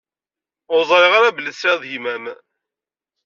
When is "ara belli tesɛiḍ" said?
1.15-1.81